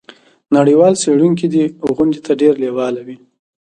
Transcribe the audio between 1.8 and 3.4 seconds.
غونډې ته ډیر لیواله وي.